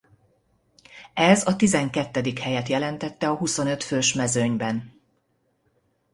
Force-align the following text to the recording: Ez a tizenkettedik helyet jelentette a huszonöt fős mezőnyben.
Ez 1.13 1.47
a 1.47 1.55
tizenkettedik 1.55 2.39
helyet 2.39 2.67
jelentette 2.67 3.29
a 3.29 3.35
huszonöt 3.35 3.83
fős 3.83 4.13
mezőnyben. 4.13 5.01